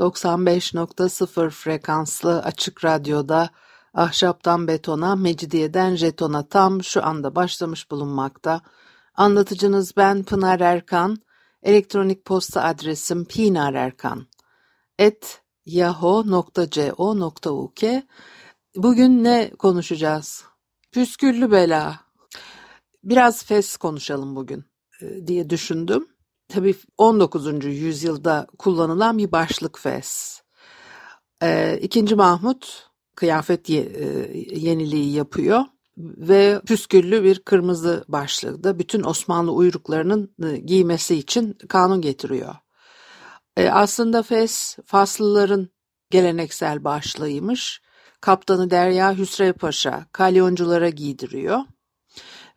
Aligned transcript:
95.0 0.00 1.50
frekanslı 1.50 2.42
açık 2.42 2.84
radyoda 2.84 3.50
ahşaptan 3.94 4.68
betona, 4.68 5.16
mecidiyeden 5.16 5.94
jetona 5.94 6.48
tam 6.48 6.82
şu 6.84 7.04
anda 7.06 7.34
başlamış 7.34 7.90
bulunmakta. 7.90 8.60
Anlatıcınız 9.14 9.96
ben 9.96 10.22
Pınar 10.22 10.60
Erkan. 10.60 11.16
Elektronik 11.62 12.24
posta 12.24 12.62
adresim 12.62 13.24
pinarerkan 13.24 14.26
Bugün 18.76 19.24
ne 19.24 19.50
konuşacağız? 19.58 20.44
Püsküllü 20.92 21.50
bela. 21.50 22.00
Biraz 23.04 23.44
fes 23.44 23.76
konuşalım 23.76 24.36
bugün 24.36 24.64
e, 25.00 25.26
diye 25.26 25.50
düşündüm. 25.50 26.08
Tabii 26.50 26.74
19. 26.98 27.64
yüzyılda 27.64 28.46
kullanılan 28.58 29.18
bir 29.18 29.32
başlık 29.32 29.78
fes. 29.78 30.40
E, 31.42 31.78
ikinci 31.82 32.14
Mahmut 32.14 32.90
kıyafet 33.16 33.70
e, 33.70 33.74
yeniliği 34.56 35.12
yapıyor 35.12 35.64
ve 35.96 36.60
püsküllü 36.66 37.24
bir 37.24 37.38
kırmızı 37.38 38.04
başlığı 38.08 38.64
da 38.64 38.78
bütün 38.78 39.04
Osmanlı 39.04 39.52
uyruklarının 39.52 40.34
giymesi 40.66 41.16
için 41.16 41.58
kanun 41.68 42.00
getiriyor. 42.00 42.54
Aslında 43.70 44.22
fes 44.22 44.76
Faslıların 44.86 45.68
geleneksel 46.10 46.84
başlığıymış. 46.84 47.82
Kaptanı 48.20 48.70
Derya 48.70 49.18
Hüsrev 49.18 49.52
Paşa 49.52 50.06
kalyonculara 50.12 50.88
giydiriyor. 50.88 51.58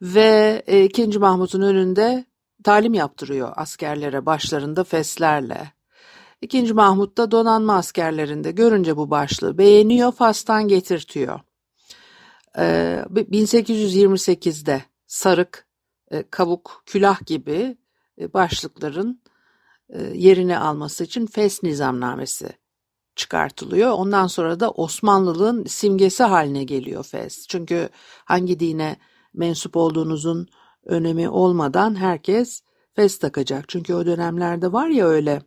Ve 0.01 0.63
2. 0.89 1.19
Mahmut'un 1.19 1.61
önünde 1.61 2.25
talim 2.63 2.93
yaptırıyor 2.93 3.53
askerlere 3.55 4.25
başlarında 4.25 4.83
feslerle. 4.83 5.71
İkinci 6.41 6.73
Mahmut 6.73 7.17
da 7.17 7.31
donanma 7.31 7.75
askerlerinde 7.75 8.51
görünce 8.51 8.97
bu 8.97 9.09
başlığı 9.09 9.57
beğeniyor, 9.57 10.11
Fas'tan 10.11 10.67
getirtiyor. 10.67 11.39
Ee, 12.57 13.05
1828'de 13.09 14.83
sarık, 15.07 15.67
e, 16.11 16.23
kavuk, 16.29 16.83
külah 16.85 17.25
gibi 17.25 17.77
e, 18.19 18.33
başlıkların 18.33 19.21
e, 19.89 20.01
yerini 20.03 20.57
alması 20.57 21.03
için 21.03 21.25
Fes 21.25 21.63
nizamnamesi 21.63 22.49
çıkartılıyor. 23.15 23.91
Ondan 23.91 24.27
sonra 24.27 24.59
da 24.59 24.71
Osmanlılığın 24.71 25.65
simgesi 25.65 26.23
haline 26.23 26.63
geliyor 26.63 27.03
Fes. 27.03 27.47
Çünkü 27.47 27.89
hangi 28.25 28.59
dine 28.59 28.97
mensup 29.33 29.77
olduğunuzun 29.77 30.47
önemi 30.85 31.29
olmadan 31.29 31.95
herkes 31.95 32.61
fes 32.95 33.19
takacak. 33.19 33.69
Çünkü 33.69 33.93
o 33.93 34.05
dönemlerde 34.05 34.71
var 34.71 34.87
ya 34.87 35.07
öyle 35.07 35.41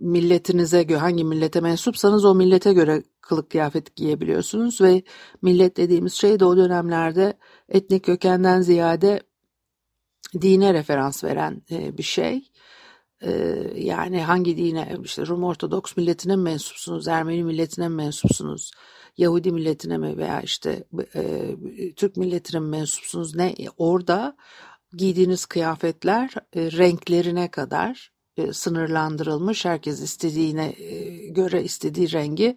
milletinize 0.00 0.82
göre 0.82 0.98
hangi 0.98 1.24
millete 1.24 1.60
mensupsanız 1.60 2.24
o 2.24 2.34
millete 2.34 2.72
göre 2.72 3.02
kılık 3.20 3.50
kıyafet 3.50 3.96
giyebiliyorsunuz 3.96 4.80
ve 4.80 5.02
millet 5.42 5.76
dediğimiz 5.76 6.12
şey 6.12 6.40
de 6.40 6.44
o 6.44 6.56
dönemlerde 6.56 7.38
etnik 7.68 8.04
kökenden 8.04 8.60
ziyade 8.60 9.22
dine 10.40 10.74
referans 10.74 11.24
veren 11.24 11.62
e, 11.70 11.98
bir 11.98 12.02
şey. 12.02 12.50
E, 13.20 13.30
yani 13.74 14.22
hangi 14.22 14.56
dine 14.56 14.96
işte 15.04 15.26
Rum 15.26 15.44
Ortodoks 15.44 15.96
milletine 15.96 16.36
mi 16.36 16.42
mensupsunuz, 16.42 17.08
Ermeni 17.08 17.44
milletine 17.44 17.88
mi 17.88 17.94
mensupsunuz, 17.94 18.70
Yahudi 19.16 19.52
milletine 19.52 19.98
mi 19.98 20.16
veya 20.16 20.40
işte 20.40 20.84
e, 21.14 21.54
Türk 21.96 22.16
milletine 22.16 22.60
mi 22.60 22.68
mensupsunuz 22.68 23.34
ne 23.34 23.54
orada 23.76 24.36
giydiğiniz 24.92 25.46
kıyafetler 25.46 26.34
e, 26.56 26.72
renklerine 26.72 27.50
kadar 27.50 28.12
e, 28.36 28.52
sınırlandırılmış. 28.52 29.64
Herkes 29.64 30.00
istediğine 30.00 30.66
e, 30.66 31.28
göre 31.28 31.64
istediği 31.64 32.12
rengi 32.12 32.56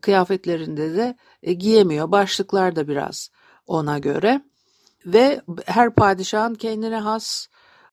kıyafetlerinde 0.00 0.94
de 0.96 1.16
e, 1.42 1.52
giyemiyor. 1.52 2.10
Başlıklar 2.10 2.76
da 2.76 2.88
biraz 2.88 3.30
ona 3.66 3.98
göre. 3.98 4.42
Ve 5.06 5.40
her 5.66 5.94
padişahın 5.94 6.54
kendine 6.54 6.98
has 6.98 7.46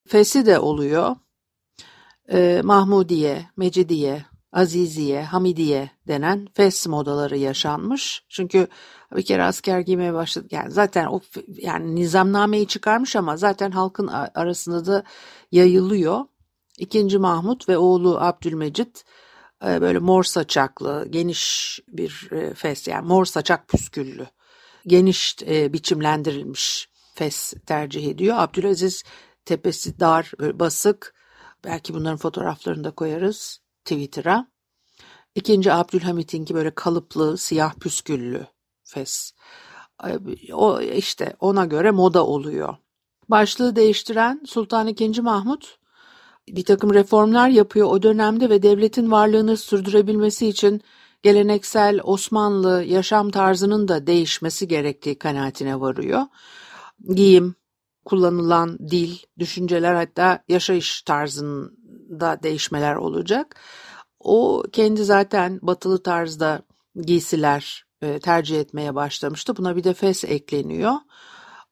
fesi 0.07 0.45
de 0.45 0.59
oluyor. 0.59 1.15
E, 2.31 2.61
Mahmudiye, 2.63 3.45
Mecidiye, 3.57 4.25
Aziziye, 4.53 5.23
Hamidiye 5.23 5.89
denen 6.07 6.47
fes 6.53 6.87
modaları 6.87 7.37
yaşanmış. 7.37 8.25
Çünkü 8.29 8.67
bir 9.15 9.25
kere 9.25 9.43
asker 9.43 9.79
giymeye 9.79 10.13
başladı. 10.13 10.47
Yani 10.51 10.71
zaten 10.71 11.05
o 11.05 11.21
yani 11.47 11.95
nizamnameyi 11.95 12.67
çıkarmış 12.67 13.15
ama 13.15 13.37
zaten 13.37 13.71
halkın 13.71 14.07
arasında 14.07 14.85
da 14.85 15.03
yayılıyor. 15.51 16.25
İkinci 16.77 17.17
Mahmut 17.17 17.69
ve 17.69 17.77
oğlu 17.77 18.17
Abdülmecit 18.19 19.03
e, 19.65 19.81
böyle 19.81 19.99
mor 19.99 20.23
saçaklı, 20.23 21.07
geniş 21.09 21.79
bir 21.87 22.29
e, 22.31 22.53
fes 22.53 22.87
yani 22.87 23.07
mor 23.07 23.25
saçak 23.25 23.67
püsküllü, 23.67 24.27
geniş 24.87 25.35
e, 25.41 25.73
biçimlendirilmiş 25.73 26.89
fes 27.15 27.53
tercih 27.65 28.07
ediyor. 28.07 28.35
Abdülaziz 28.39 29.03
tepesi 29.45 29.99
dar, 29.99 30.31
basık. 30.39 31.13
Belki 31.63 31.93
bunların 31.93 32.17
fotoğraflarını 32.17 32.83
da 32.83 32.91
koyarız 32.91 33.62
Twitter'a. 33.85 34.47
İkinci 35.35 35.73
Abdülhamit'inki 35.73 36.53
böyle 36.53 36.71
kalıplı, 36.71 37.37
siyah 37.37 37.73
püsküllü 37.73 38.47
fes. 38.83 39.31
O 40.53 40.81
işte 40.81 41.35
ona 41.39 41.65
göre 41.65 41.91
moda 41.91 42.25
oluyor. 42.25 42.75
Başlığı 43.29 43.75
değiştiren 43.75 44.41
Sultan 44.45 44.87
II. 44.87 45.21
Mahmut 45.21 45.77
bir 46.47 46.65
takım 46.65 46.93
reformlar 46.93 47.49
yapıyor 47.49 47.87
o 47.87 48.03
dönemde 48.03 48.49
ve 48.49 48.63
devletin 48.63 49.11
varlığını 49.11 49.57
sürdürebilmesi 49.57 50.47
için 50.47 50.81
geleneksel 51.23 51.99
Osmanlı 52.03 52.83
yaşam 52.83 53.31
tarzının 53.31 53.87
da 53.87 54.07
değişmesi 54.07 54.67
gerektiği 54.67 55.19
kanaatine 55.19 55.79
varıyor. 55.79 56.21
Giyim, 57.15 57.55
kullanılan 58.05 58.79
dil, 58.79 59.17
düşünceler 59.39 59.95
hatta 59.95 60.43
yaşayış 60.47 61.01
tarzında 62.03 62.43
değişmeler 62.43 62.95
olacak. 62.95 63.55
O 64.19 64.63
kendi 64.71 65.03
zaten 65.03 65.59
batılı 65.61 66.03
tarzda 66.03 66.61
giysiler 66.95 67.85
e, 68.01 68.19
tercih 68.19 68.59
etmeye 68.59 68.95
başlamıştı. 68.95 69.55
Buna 69.57 69.75
bir 69.75 69.83
de 69.83 69.93
fes 69.93 70.23
ekleniyor. 70.23 70.93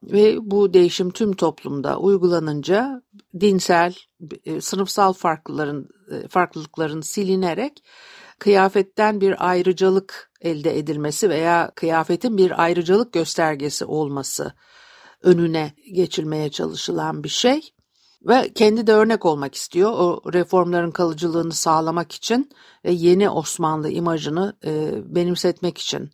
Ve 0.03 0.38
bu 0.41 0.74
değişim 0.74 1.12
tüm 1.12 1.34
toplumda 1.34 1.97
uygulanınca 2.00 3.02
dinsel, 3.40 3.96
e, 4.46 4.62
sınıfsal 4.62 5.14
farklıların 5.14 5.88
e, 6.12 6.28
farklılıkların 6.28 7.02
silinerek 7.02 7.84
kıyafetten 8.40 9.22
bir 9.22 9.50
ayrıcalık 9.50 10.31
elde 10.41 10.78
edilmesi 10.78 11.30
veya 11.30 11.72
kıyafetin 11.75 12.38
bir 12.38 12.64
ayrıcalık 12.64 13.14
göstergesi 13.14 13.86
olması 13.86 14.53
önüne 15.22 15.74
geçilmeye 15.94 16.50
çalışılan 16.50 17.23
bir 17.23 17.29
şey 17.29 17.73
ve 18.28 18.53
kendi 18.53 18.88
de 18.88 18.94
örnek 18.94 19.26
olmak 19.26 19.56
istiyor. 19.56 19.91
O 19.91 20.22
reformların 20.34 20.91
kalıcılığını 20.91 21.53
sağlamak 21.53 22.12
için 22.12 22.52
ve 22.85 22.91
yeni 22.91 23.29
Osmanlı 23.29 23.90
imajını 23.90 24.58
e, 24.66 24.91
benimsetmek 25.16 25.78
için 25.78 26.09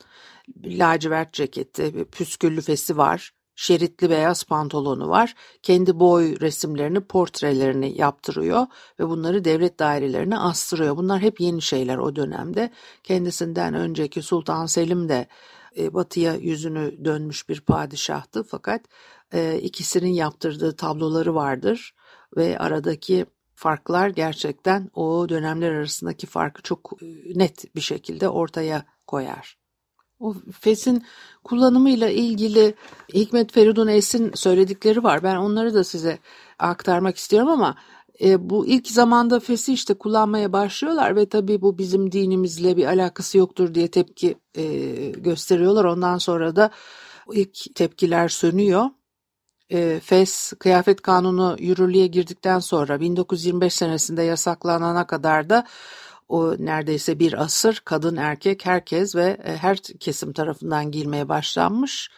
lacivert 0.65 1.33
ceketi, 1.33 2.06
püsküllü 2.06 2.62
fesi 2.62 2.98
var, 2.98 3.33
şeritli 3.56 4.09
beyaz 4.09 4.44
pantolonu 4.44 5.09
var. 5.09 5.36
Kendi 5.63 6.00
boy 6.00 6.39
resimlerini, 6.39 7.01
portrelerini 7.01 7.98
yaptırıyor 7.98 8.68
ve 9.00 9.10
bunları 9.10 9.45
devlet 9.45 9.80
dairelerine 9.80 10.38
astırıyor. 10.38 10.98
Bunlar 10.98 11.21
hep 11.21 11.39
yeni 11.42 11.62
şeyler 11.62 11.98
o 11.98 12.15
dönemde. 12.15 12.71
Kendisinden 13.03 13.74
önceki 13.74 14.21
Sultan 14.21 14.65
Selim 14.65 15.10
de 15.10 15.27
e, 15.77 15.94
batıya 15.94 16.36
yüzünü 16.36 17.06
dönmüş 17.06 17.50
bir 17.50 17.62
padişahtı 17.62 18.44
fakat 18.44 18.81
e, 19.33 19.60
ikisinin 19.60 20.13
yaptırdığı 20.13 20.75
tabloları 20.75 21.36
vardır 21.36 21.94
ve 22.38 22.57
aradaki 22.57 23.25
farklar 23.56 24.09
gerçekten 24.09 24.89
o 24.94 25.29
dönemler 25.29 25.71
arasındaki 25.71 26.27
farkı 26.27 26.62
çok 26.62 26.94
e, 27.01 27.06
net 27.39 27.75
bir 27.75 27.81
şekilde 27.81 28.29
ortaya 28.29 28.85
koyar. 29.07 29.57
O 30.19 30.35
fesin 30.59 31.06
kullanımıyla 31.44 32.09
ilgili 32.09 32.75
Hikmet 33.13 33.51
Feridun 33.51 33.88
Es'in 33.88 34.31
söyledikleri 34.35 35.03
var. 35.03 35.24
Ben 35.24 35.35
onları 35.35 35.74
da 35.74 35.83
size 35.83 36.19
aktarmak 36.59 37.18
istiyorum 37.18 37.50
ama 37.50 37.75
E, 38.21 38.50
bu 38.50 38.68
ilk 38.68 38.88
zamanda 38.88 39.39
fesi 39.39 39.74
işte 39.74 39.94
kullanmaya 39.94 40.53
başlıyorlar 40.53 41.15
ve 41.15 41.29
tabii 41.29 41.62
bu 41.62 41.77
bizim 41.77 42.12
dinimizle 42.12 42.77
bir 42.77 42.85
alakası 42.85 43.38
yoktur 43.38 43.74
diye 43.74 43.88
tepki 43.88 44.35
e, 44.56 44.63
gösteriyorlar. 45.09 45.85
Ondan 45.85 46.18
sonra 46.18 46.56
da 46.56 46.71
ilk 47.33 47.75
tepkiler 47.75 48.29
sönüyor. 48.29 48.85
E, 49.71 49.99
fes 49.99 50.53
kıyafet 50.59 51.01
kanunu 51.01 51.55
yürürlüğe 51.59 52.07
girdikten 52.07 52.59
sonra 52.59 52.99
1925 52.99 53.73
senesinde 53.73 54.23
yasaklanana 54.23 55.07
kadar 55.07 55.49
da 55.49 55.67
o 56.29 56.55
neredeyse 56.59 57.19
bir 57.19 57.41
asır 57.41 57.81
kadın 57.85 58.15
erkek 58.15 58.65
herkes 58.65 59.15
ve 59.15 59.37
e, 59.43 59.57
her 59.57 59.77
kesim 59.77 60.33
tarafından 60.33 60.91
giyilmeye 60.91 61.29
başlanmış 61.29 62.09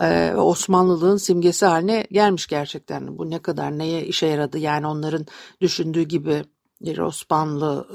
e, 0.00 0.32
Osmanlılığın 0.36 1.16
simgesi 1.16 1.66
haline 1.66 2.06
gelmiş 2.12 2.46
gerçekten. 2.46 3.18
Bu 3.18 3.30
ne 3.30 3.38
kadar 3.38 3.78
neye 3.78 4.06
işe 4.06 4.26
yaradı 4.26 4.58
yani 4.58 4.86
onların 4.86 5.26
düşündüğü 5.60 6.02
gibi 6.02 6.44
bir 6.80 6.98
Osmanlı 6.98 7.86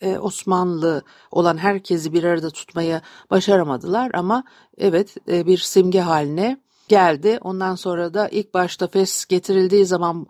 e, 0.00 0.10
e, 0.10 0.18
Osmanlı 0.18 1.02
olan 1.30 1.56
herkesi 1.56 2.12
bir 2.12 2.24
arada 2.24 2.50
tutmayı 2.50 3.00
başaramadılar 3.30 4.10
ama 4.14 4.44
evet 4.78 5.16
e, 5.28 5.46
bir 5.46 5.58
simge 5.58 6.00
haline 6.00 6.60
geldi. 6.90 7.38
Ondan 7.40 7.74
sonra 7.74 8.14
da 8.14 8.28
ilk 8.28 8.54
başta 8.54 8.86
fes 8.88 9.26
getirildiği 9.26 9.86
zaman 9.86 10.26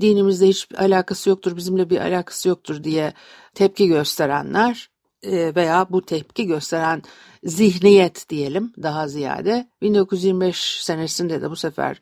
dinimizde 0.00 0.48
hiç 0.48 0.68
alakası 0.76 1.30
yoktur, 1.30 1.56
bizimle 1.56 1.90
bir 1.90 2.00
alakası 2.00 2.48
yoktur 2.48 2.84
diye 2.84 3.12
tepki 3.54 3.88
gösterenler 3.88 4.90
e, 5.22 5.54
veya 5.54 5.86
bu 5.90 6.02
tepki 6.02 6.46
gösteren 6.46 7.02
zihniyet 7.44 8.28
diyelim 8.28 8.72
daha 8.82 9.08
ziyade 9.08 9.68
1925 9.82 10.84
senesinde 10.84 11.42
de 11.42 11.50
bu 11.50 11.56
sefer 11.56 12.00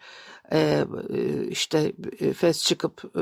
e, 0.52 0.84
işte 1.50 1.92
e, 2.20 2.32
fes 2.32 2.64
çıkıp 2.64 3.14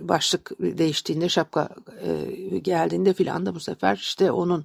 başlık 0.00 0.50
değiştiğinde 0.60 1.28
şapka 1.28 1.68
geldiğinde 2.62 3.12
filan 3.12 3.46
da 3.46 3.54
bu 3.54 3.60
sefer 3.60 3.96
işte 3.96 4.32
onun 4.32 4.64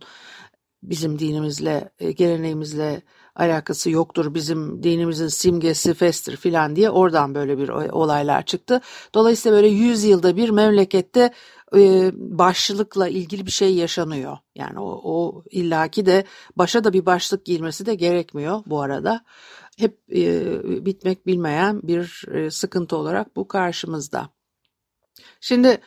bizim 0.84 1.20
dinimizle 1.20 1.90
geleneğimizle 2.16 3.02
alakası 3.36 3.90
yoktur 3.90 4.34
bizim 4.34 4.84
dinimizin 4.84 5.28
simgesi 5.28 5.94
festir 5.94 6.36
filan 6.38 6.76
diye 6.76 6.90
oradan 6.90 7.36
böyle 7.36 7.58
bir 7.58 7.70
olaylar 7.70 8.46
çıktı. 8.46 8.82
Dolayısıyla 9.14 9.58
böyle 9.58 9.68
100 9.68 10.04
yılda 10.04 10.38
bir 10.38 10.50
memlekette 10.50 11.34
e, 11.76 12.12
başlıkla 12.16 13.08
ilgili 13.08 13.46
bir 13.46 13.52
şey 13.52 13.76
yaşanıyor. 13.76 14.38
Yani 14.56 14.80
o, 14.80 15.02
o 15.04 15.44
illaki 15.52 16.06
de 16.06 16.26
başa 16.56 16.84
da 16.84 16.94
bir 16.94 17.06
başlık 17.06 17.46
giyilmesi 17.46 17.86
de 17.86 17.96
gerekmiyor 17.96 18.64
bu 18.66 18.82
arada. 18.82 19.26
Hep 19.78 20.00
e, 20.16 20.86
bitmek 20.86 21.28
bilmeyen 21.28 21.82
bir 21.84 22.26
e, 22.34 22.52
sıkıntı 22.52 22.98
olarak 22.98 23.36
bu 23.36 23.48
karşımızda. 23.48 24.30
Şimdi 25.42 25.82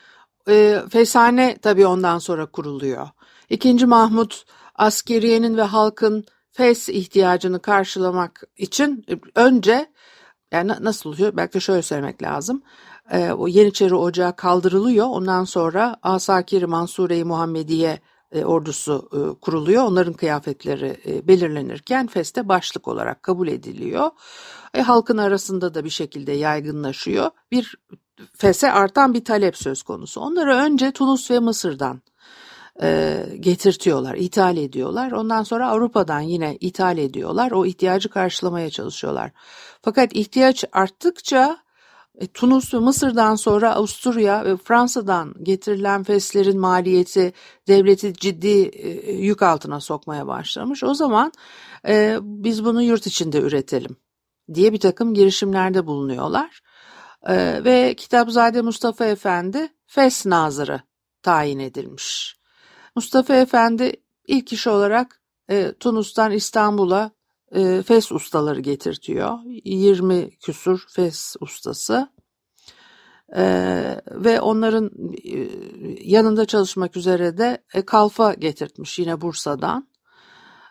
e, 0.49 0.81
Fesane 0.89 1.57
tabii 1.61 1.85
ondan 1.85 2.19
sonra 2.19 2.45
kuruluyor. 2.45 3.09
İkinci 3.49 3.85
Mahmut 3.85 4.45
askeriyenin 4.75 5.57
ve 5.57 5.61
halkın 5.61 6.25
fes 6.57 6.89
ihtiyacını 6.89 7.61
karşılamak 7.61 8.43
için 8.55 9.05
önce 9.35 9.91
yani 10.51 10.71
nasıl 10.79 11.09
oluyor? 11.09 11.37
Belki 11.37 11.53
de 11.53 11.59
şöyle 11.59 11.81
söylemek 11.81 12.23
lazım. 12.23 12.61
E, 13.11 13.31
o 13.31 13.47
Yeniçeri 13.47 13.95
Ocağı 13.95 14.35
kaldırılıyor. 14.35 15.07
Ondan 15.09 15.43
sonra 15.43 15.95
Asakir 16.03 16.63
Mansure-i 16.63 17.23
Muhammediye 17.23 17.99
e, 18.31 18.45
ordusu 18.45 19.09
e, 19.13 19.39
kuruluyor. 19.41 19.83
Onların 19.83 20.13
kıyafetleri 20.13 20.97
e, 21.05 21.27
belirlenirken 21.27 22.07
feste 22.07 22.47
başlık 22.47 22.87
olarak 22.87 23.23
kabul 23.23 23.47
ediliyor. 23.47 24.09
E, 24.73 24.81
halkın 24.81 25.17
arasında 25.17 25.73
da 25.73 25.83
bir 25.83 25.89
şekilde 25.89 26.31
yaygınlaşıyor. 26.31 27.31
Bir 27.51 27.75
fese 28.37 28.71
artan 28.71 29.13
bir 29.13 29.25
talep 29.25 29.57
söz 29.57 29.83
konusu. 29.83 30.21
Onları 30.21 30.55
önce 30.55 30.91
Tunus 30.91 31.31
ve 31.31 31.39
Mısır'dan 31.39 32.01
e, 32.81 33.23
getirtiyorlar, 33.39 34.15
ithal 34.15 34.57
ediyorlar. 34.57 35.11
Ondan 35.11 35.43
sonra 35.43 35.69
Avrupa'dan 35.69 36.19
yine 36.19 36.57
ithal 36.59 36.97
ediyorlar. 36.97 37.51
O 37.51 37.65
ihtiyacı 37.65 38.09
karşılamaya 38.09 38.69
çalışıyorlar. 38.69 39.31
Fakat 39.81 40.15
ihtiyaç 40.15 40.65
arttıkça 40.71 41.57
e, 42.17 42.27
Tunus 42.27 42.73
ve 42.73 42.77
Mısır'dan 42.77 43.35
sonra 43.35 43.75
Avusturya 43.75 44.45
ve 44.45 44.57
Fransa'dan 44.57 45.33
getirilen 45.43 46.03
feslerin 46.03 46.59
maliyeti 46.59 47.33
devleti 47.67 48.13
ciddi 48.13 48.61
e, 48.63 49.11
yük 49.11 49.41
altına 49.41 49.79
sokmaya 49.79 50.27
başlamış. 50.27 50.83
O 50.83 50.93
zaman 50.93 51.31
e, 51.87 52.17
biz 52.21 52.65
bunu 52.65 52.83
yurt 52.83 53.07
içinde 53.07 53.39
üretelim 53.39 53.97
diye 54.53 54.73
bir 54.73 54.79
takım 54.79 55.13
girişimlerde 55.13 55.85
bulunuyorlar. 55.85 56.61
E, 57.23 57.63
ve 57.63 57.93
Kitapzade 57.93 58.61
Mustafa 58.61 59.05
Efendi 59.05 59.69
Fes 59.87 60.25
Nazırı 60.25 60.81
tayin 61.21 61.59
edilmiş. 61.59 62.36
Mustafa 62.97 63.35
Efendi 63.35 63.93
ilk 64.27 64.53
iş 64.53 64.67
olarak 64.67 65.21
e, 65.49 65.73
Tunus'tan 65.79 66.31
İstanbul'a 66.31 67.11
e, 67.55 67.81
fes 67.81 68.11
ustaları 68.11 68.59
getirtiyor. 68.59 69.39
20 69.65 70.29
küsur 70.29 70.85
fes 70.89 71.35
ustası. 71.39 72.09
E, 73.35 73.43
ve 74.11 74.41
onların 74.41 74.91
e, 75.23 75.49
yanında 76.01 76.45
çalışmak 76.45 76.97
üzere 76.97 77.37
de 77.37 77.63
e, 77.73 77.81
kalfa 77.81 78.33
getirtmiş 78.33 78.99
yine 78.99 79.21
Bursa'dan. 79.21 79.87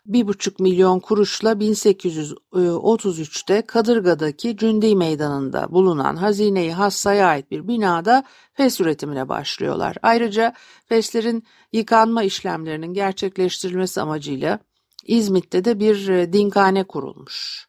1,5 0.08 0.62
milyon 0.62 1.00
kuruşla 1.00 1.52
1833'te 1.52 3.62
Kadırga'daki 3.62 4.56
Cündi 4.56 4.96
Meydanı'nda 4.96 5.70
bulunan 5.70 6.16
Hazine-i 6.16 6.72
Hassa'ya 6.72 7.26
ait 7.26 7.50
bir 7.50 7.68
binada 7.68 8.24
fes 8.52 8.80
üretimine 8.80 9.28
başlıyorlar. 9.28 9.96
Ayrıca 10.02 10.54
feslerin 10.88 11.46
yıkanma 11.72 12.22
işlemlerinin 12.22 12.94
gerçekleştirilmesi 12.94 14.00
amacıyla 14.00 14.58
İzmit'te 15.04 15.64
de 15.64 15.80
bir 15.80 16.08
e, 16.08 16.32
dinkhane 16.32 16.84
kurulmuş. 16.84 17.68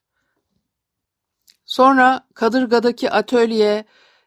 Sonra 1.65 2.27
Kadırga'daki 2.33 3.11
atölye 3.11 3.85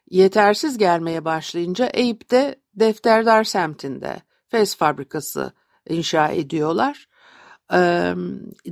yetersiz 0.09 0.77
gelmeye 0.77 1.25
başlayınca 1.25 1.85
Eyüp'te 1.85 2.61
Defterdar 2.75 3.43
semtinde 3.43 4.21
fes 4.47 4.75
fabrikası 4.75 5.53
inşa 5.89 6.29
ediyorlar 6.29 7.10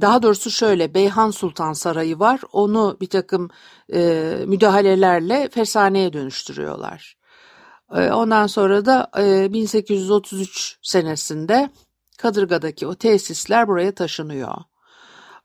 daha 0.01 0.23
doğrusu 0.23 0.51
şöyle 0.51 0.93
Beyhan 0.93 1.31
Sultan 1.31 1.73
Sarayı 1.73 2.19
var. 2.19 2.41
Onu 2.51 2.97
bir 3.01 3.09
takım 3.09 3.49
müdahalelerle 4.45 5.49
fesaneye 5.51 6.13
dönüştürüyorlar. 6.13 7.17
Ondan 7.91 8.47
sonra 8.47 8.85
da 8.85 9.11
e, 9.17 9.53
1833 9.53 10.79
senesinde 10.81 11.69
Kadırga'daki 12.17 12.87
o 12.87 12.95
tesisler 12.95 13.67
buraya 13.67 13.95
taşınıyor. 13.95 14.55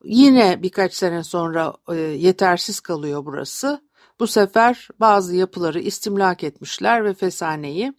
Yine 0.04 0.62
birkaç 0.62 0.94
sene 0.94 1.24
sonra 1.24 1.74
yetersiz 2.16 2.80
kalıyor 2.80 3.24
burası. 3.24 3.80
Bu 4.20 4.26
sefer 4.26 4.88
bazı 5.00 5.36
yapıları 5.36 5.80
istimlak 5.80 6.44
etmişler 6.44 7.04
ve 7.04 7.14
fesaneyi 7.14 7.92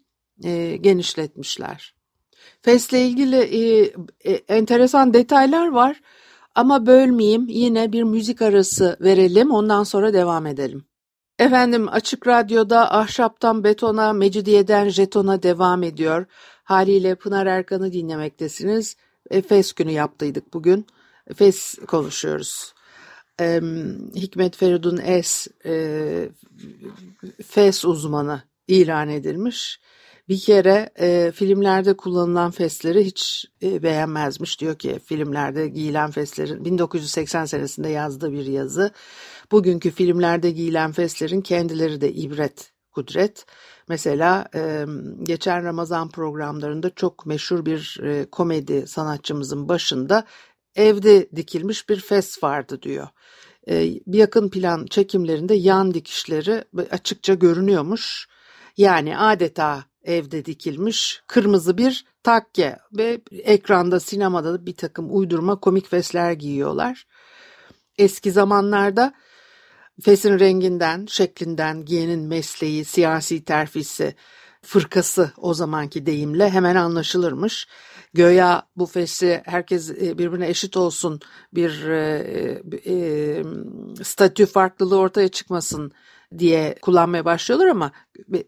genişletmişler. 0.81 1.94
Fes'le 2.61 2.93
ilgili 2.93 3.35
e, 3.35 3.91
e, 4.23 4.33
enteresan 4.33 5.13
detaylar 5.13 5.67
var 5.67 6.01
ama 6.55 6.85
bölmeyeyim 6.85 7.47
yine 7.47 7.91
bir 7.91 8.03
müzik 8.03 8.41
arası 8.41 8.97
verelim 9.01 9.51
ondan 9.51 9.83
sonra 9.83 10.13
devam 10.13 10.45
edelim. 10.45 10.85
Efendim 11.39 11.87
Açık 11.89 12.27
Radyo'da 12.27 12.93
ahşaptan 12.93 13.63
betona, 13.63 14.13
mecidiyeden 14.13 14.89
jetona 14.89 15.43
devam 15.43 15.83
ediyor. 15.83 16.25
Haliyle 16.63 17.15
Pınar 17.15 17.45
Erkan'ı 17.45 17.93
dinlemektesiniz. 17.93 18.95
E, 19.31 19.41
Fes 19.41 19.73
günü 19.73 19.91
yaptıydık 19.91 20.53
bugün. 20.53 20.87
Fes 21.35 21.75
konuşuyoruz. 21.87 22.73
E, 23.41 23.61
Hikmet 24.15 24.57
Feridun 24.57 24.97
Es 24.97 25.47
e, 25.65 26.29
Fes 27.47 27.85
uzmanı 27.85 28.41
ilan 28.67 29.09
edilmiş 29.09 29.79
bir 30.29 30.39
kere 30.39 30.89
e, 30.99 31.31
filmlerde 31.35 31.97
kullanılan 31.97 32.51
fesleri 32.51 33.05
hiç 33.05 33.45
e, 33.63 33.83
beğenmezmiş. 33.83 34.61
Diyor 34.61 34.75
ki 34.75 34.99
filmlerde 35.05 35.67
giyilen 35.67 36.11
feslerin 36.11 36.65
1980 36.65 37.45
senesinde 37.45 37.89
yazdığı 37.89 38.31
bir 38.31 38.45
yazı. 38.45 38.91
Bugünkü 39.51 39.91
filmlerde 39.91 40.51
giyilen 40.51 40.91
feslerin 40.91 41.41
kendileri 41.41 42.01
de 42.01 42.13
ibret, 42.13 42.71
kudret. 42.91 43.45
Mesela 43.89 44.47
e, 44.55 44.85
geçen 45.23 45.63
Ramazan 45.63 46.09
programlarında 46.09 46.89
çok 46.89 47.25
meşhur 47.25 47.65
bir 47.65 47.99
e, 48.03 48.25
komedi 48.25 48.87
sanatçımızın 48.87 49.69
başında 49.69 50.25
evde 50.75 51.29
dikilmiş 51.35 51.89
bir 51.89 51.99
fes 51.99 52.43
vardı 52.43 52.81
diyor. 52.81 53.07
E, 53.69 53.83
bir 54.07 54.17
yakın 54.17 54.49
plan 54.49 54.85
çekimlerinde 54.85 55.55
yan 55.55 55.93
dikişleri 55.93 56.63
açıkça 56.91 57.33
görünüyormuş. 57.33 58.27
Yani 58.77 59.17
adeta 59.17 59.83
evde 60.05 60.45
dikilmiş 60.45 61.23
kırmızı 61.27 61.77
bir 61.77 62.05
takke 62.23 62.77
ve 62.93 63.21
ekranda 63.31 63.99
sinemada 63.99 64.65
bir 64.65 64.75
takım 64.75 65.17
uydurma 65.17 65.59
komik 65.59 65.89
fesler 65.89 66.31
giyiyorlar. 66.31 67.07
Eski 67.97 68.31
zamanlarda 68.31 69.13
Fesin 70.01 70.39
renginden, 70.39 71.05
şeklinden, 71.09 71.85
giyenin 71.85 72.19
mesleği, 72.19 72.85
siyasi 72.85 73.45
terfisi, 73.45 74.15
fırkası 74.61 75.31
o 75.37 75.53
zamanki 75.53 76.05
deyimle 76.05 76.49
hemen 76.49 76.75
anlaşılırmış. 76.75 77.67
Göya 78.13 78.67
bu 78.75 78.85
fesi 78.85 79.41
herkes 79.45 79.91
e, 79.91 80.17
birbirine 80.17 80.49
eşit 80.49 80.77
olsun, 80.77 81.19
bir 81.53 81.87
e, 81.87 82.61
e, 82.85 83.43
statü 84.03 84.45
farklılığı 84.45 84.97
ortaya 84.97 85.27
çıkmasın 85.27 85.91
diye 86.37 86.75
kullanmaya 86.81 87.25
başlıyorlar 87.25 87.67
ama 87.67 87.91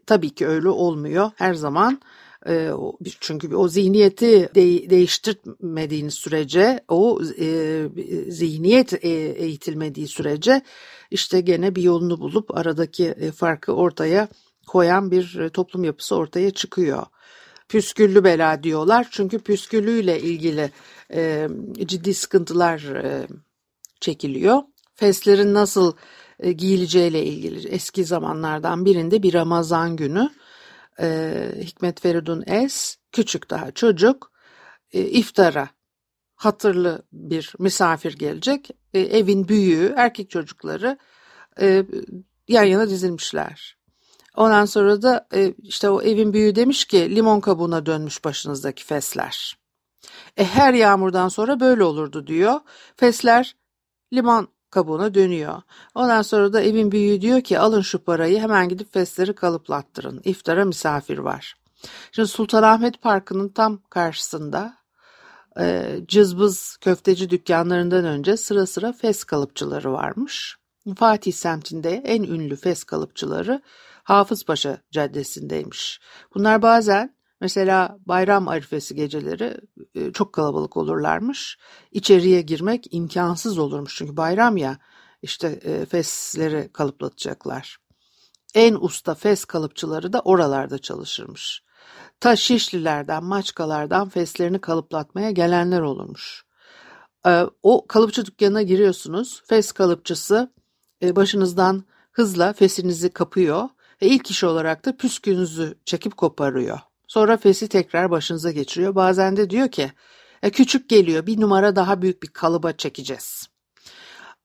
tabii 0.06 0.30
ki 0.30 0.46
öyle 0.46 0.68
olmuyor. 0.68 1.30
Her 1.36 1.54
zaman 1.54 2.00
e, 2.48 2.70
çünkü 3.20 3.56
o 3.56 3.68
zihniyeti 3.68 4.48
de, 4.54 4.90
değiştirmediğiniz 4.90 6.14
sürece, 6.14 6.80
o 6.88 7.20
e, 7.40 7.82
zihniyet 8.28 9.04
e, 9.04 9.08
eğitilmediği 9.38 10.08
sürece 10.08 10.62
işte 11.10 11.40
gene 11.40 11.74
bir 11.74 11.82
yolunu 11.82 12.20
bulup 12.20 12.56
aradaki 12.56 13.04
e, 13.04 13.32
farkı 13.32 13.72
ortaya 13.72 14.28
koyan 14.66 15.10
bir 15.10 15.48
toplum 15.48 15.84
yapısı 15.84 16.16
ortaya 16.16 16.50
çıkıyor. 16.50 17.06
Püsküllü 17.68 18.24
bela 18.24 18.62
diyorlar 18.62 19.08
çünkü 19.10 19.38
püsküllüyle 19.38 20.20
ilgili 20.20 20.70
e, 21.12 21.48
ciddi 21.78 22.14
sıkıntılar 22.14 22.80
e, 22.80 23.26
çekiliyor. 24.00 24.62
Feslerin 24.94 25.54
nasıl 25.54 25.92
e, 26.40 26.52
giyileceğiyle 26.52 27.24
ilgili 27.24 27.68
eski 27.68 28.04
zamanlardan 28.04 28.84
birinde 28.84 29.22
bir 29.22 29.34
Ramazan 29.34 29.96
günü 29.96 30.30
e, 31.00 31.52
Hikmet 31.60 32.00
Feridun 32.00 32.44
Es 32.46 32.96
küçük 33.12 33.50
daha 33.50 33.70
çocuk 33.70 34.32
e, 34.92 35.00
iftara 35.00 35.68
hatırlı 36.34 37.02
bir 37.12 37.52
misafir 37.58 38.18
gelecek. 38.18 38.70
E, 38.94 39.00
evin 39.00 39.48
büyüğü 39.48 39.94
erkek 39.96 40.30
çocukları 40.30 40.98
yan 42.48 42.64
yana 42.64 42.88
dizilmişler. 42.88 43.78
Ondan 44.36 44.64
sonra 44.64 45.02
da 45.02 45.28
işte 45.62 45.90
o 45.90 46.02
evin 46.02 46.32
büyüğü 46.32 46.54
demiş 46.54 46.84
ki 46.84 47.16
limon 47.16 47.40
kabuğuna 47.40 47.86
dönmüş 47.86 48.24
başınızdaki 48.24 48.84
fesler. 48.84 49.58
E, 50.36 50.44
her 50.44 50.74
yağmurdan 50.74 51.28
sonra 51.28 51.60
böyle 51.60 51.84
olurdu 51.84 52.26
diyor. 52.26 52.60
Fesler 52.96 53.56
limon 54.12 54.48
kabuğuna 54.70 55.14
dönüyor. 55.14 55.62
Ondan 55.94 56.22
sonra 56.22 56.52
da 56.52 56.62
evin 56.62 56.92
büyüğü 56.92 57.20
diyor 57.20 57.40
ki 57.40 57.58
alın 57.58 57.80
şu 57.80 57.98
parayı 57.98 58.40
hemen 58.40 58.68
gidip 58.68 58.92
fesleri 58.92 59.34
kalıplattırın. 59.34 60.20
İftara 60.24 60.64
misafir 60.64 61.18
var. 61.18 61.54
Şimdi 62.12 62.28
Sultanahmet 62.28 63.02
Parkı'nın 63.02 63.48
tam 63.48 63.78
karşısında 63.90 64.76
e, 65.60 65.96
cızbız 66.08 66.76
köfteci 66.80 67.30
dükkanlarından 67.30 68.04
önce 68.04 68.36
sıra 68.36 68.66
sıra 68.66 68.92
fes 68.92 69.24
kalıpçıları 69.24 69.92
varmış. 69.92 70.56
Fatih 70.96 71.32
semtinde 71.32 72.02
en 72.04 72.22
ünlü 72.22 72.56
fes 72.56 72.84
kalıpçıları 72.84 73.62
Hafızpaşa 74.02 74.78
Caddesi'ndeymiş. 74.90 76.00
Bunlar 76.34 76.62
bazen 76.62 77.17
mesela 77.40 77.98
bayram 78.06 78.48
arifesi 78.48 78.94
geceleri 78.94 79.56
e, 79.94 80.12
çok 80.12 80.32
kalabalık 80.32 80.76
olurlarmış. 80.76 81.58
İçeriye 81.92 82.42
girmek 82.42 82.94
imkansız 82.94 83.58
olurmuş 83.58 83.96
çünkü 83.96 84.16
bayram 84.16 84.56
ya 84.56 84.78
işte 85.22 85.48
e, 85.48 85.86
fesleri 85.86 86.70
kalıplatacaklar. 86.72 87.78
En 88.54 88.74
usta 88.80 89.14
fes 89.14 89.44
kalıpçıları 89.44 90.12
da 90.12 90.20
oralarda 90.20 90.78
çalışırmış. 90.78 91.62
Ta 92.20 92.36
Şişlilerden, 92.36 93.24
Maçkalardan 93.24 94.08
feslerini 94.08 94.60
kalıplatmaya 94.60 95.30
gelenler 95.30 95.80
olurmuş. 95.80 96.44
E, 97.26 97.46
o 97.62 97.86
kalıpçı 97.86 98.26
dükkanına 98.26 98.62
giriyorsunuz. 98.62 99.42
Fes 99.46 99.72
kalıpçısı 99.72 100.52
başınızdan 101.02 101.84
hızla 102.12 102.52
fesinizi 102.52 103.10
kapıyor 103.10 103.68
ve 104.02 104.06
ilk 104.06 104.30
iş 104.30 104.44
olarak 104.44 104.84
da 104.84 104.96
püskünüzü 104.96 105.78
çekip 105.84 106.16
koparıyor. 106.16 106.78
Sonra 107.08 107.36
fesi 107.36 107.68
tekrar 107.68 108.10
başınıza 108.10 108.50
geçiriyor. 108.50 108.94
Bazen 108.94 109.36
de 109.36 109.50
diyor 109.50 109.68
ki 109.68 109.92
e, 110.42 110.50
küçük 110.50 110.88
geliyor 110.88 111.26
bir 111.26 111.40
numara 111.40 111.76
daha 111.76 112.02
büyük 112.02 112.22
bir 112.22 112.28
kalıba 112.28 112.72
çekeceğiz. 112.72 113.46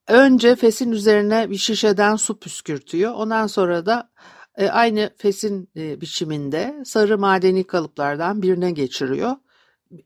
Önce 0.07 0.55
fesin 0.55 0.91
üzerine 0.91 1.49
bir 1.49 1.57
şişeden 1.57 2.15
su 2.15 2.39
püskürtüyor. 2.39 3.13
Ondan 3.13 3.47
sonra 3.47 3.85
da 3.85 4.09
e, 4.57 4.69
aynı 4.69 5.09
fesin 5.17 5.69
e, 5.75 6.01
biçiminde 6.01 6.81
sarı 6.85 7.17
madeni 7.17 7.63
kalıplardan 7.63 8.41
birine 8.41 8.71
geçiriyor. 8.71 9.35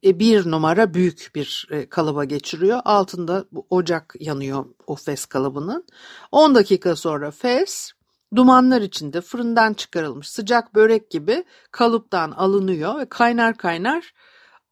E, 0.03 0.19
bir 0.19 0.51
numara 0.51 0.93
büyük 0.93 1.31
bir 1.35 1.67
e, 1.71 1.89
kalıba 1.89 2.25
geçiriyor. 2.25 2.79
Altında 2.85 3.45
bu 3.51 3.67
ocak 3.69 4.15
yanıyor 4.19 4.65
o 4.87 4.95
fes 4.95 5.25
kalıbının. 5.25 5.85
10 6.31 6.55
dakika 6.55 6.95
sonra 6.95 7.31
fes 7.31 7.91
Dumanlar 8.35 8.81
içinde 8.81 9.21
fırından 9.21 9.73
çıkarılmış 9.73 10.29
sıcak 10.29 10.75
börek 10.75 11.11
gibi 11.11 11.43
kalıptan 11.71 12.31
alınıyor 12.31 12.99
ve 12.99 13.09
kaynar 13.09 13.57
kaynar 13.57 14.13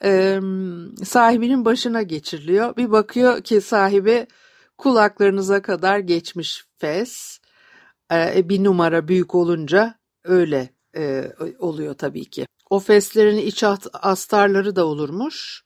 e, 0.04 0.40
sahibinin 1.04 1.66
başına 1.66 2.02
geçiriliyor. 2.02 2.78
Bir 2.78 2.92
bakıyor 2.92 3.42
ki 3.42 3.62
sahibi 3.62 4.28
kulaklarınıza 4.78 5.62
kadar 5.62 6.00
geçmiş 6.00 6.66
fes. 6.78 7.40
E, 8.12 8.50
bir 8.50 8.64
numara 8.64 9.08
büyük 9.08 9.36
olunca 9.36 9.96
öyle 10.24 10.70
e, 10.98 11.32
oluyor 11.60 11.94
tabii 11.94 12.26
ki. 12.26 12.48
O 12.70 12.80
feslerin 12.80 13.38
iç 13.38 13.64
astarları 13.94 14.76
da 14.76 14.86
olurmuş. 14.86 15.64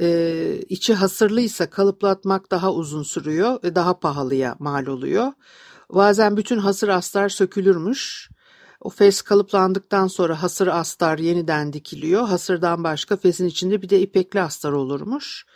E, 0.00 0.60
içi 0.68 0.94
hasırlıysa 0.94 1.70
kalıplatmak 1.70 2.50
daha 2.50 2.72
uzun 2.72 3.02
sürüyor 3.02 3.62
ve 3.64 3.74
daha 3.74 3.98
pahalıya 3.98 4.56
mal 4.58 4.86
oluyor. 4.86 5.32
Bazen 5.90 6.36
bütün 6.36 6.58
hasır 6.58 6.88
astar 6.88 7.28
sökülürmüş. 7.28 8.30
O 8.80 8.90
fes 8.90 9.22
kalıplandıktan 9.22 10.06
sonra 10.06 10.42
hasır 10.42 10.66
astar 10.66 11.18
yeniden 11.18 11.72
dikiliyor. 11.72 12.28
Hasırdan 12.28 12.84
başka 12.84 13.16
fesin 13.16 13.46
içinde 13.46 13.82
bir 13.82 13.88
de 13.88 14.00
ipekli 14.00 14.40
astar 14.40 14.72
olurmuş. 14.72 15.46